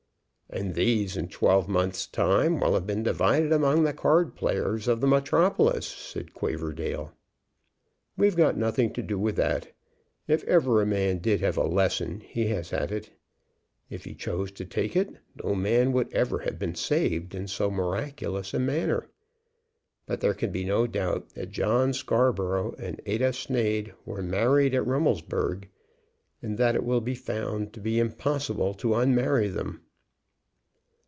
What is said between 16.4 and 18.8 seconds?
been saved in so miraculous a